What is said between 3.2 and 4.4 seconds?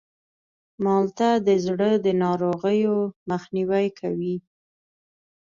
مخنیوی کوي.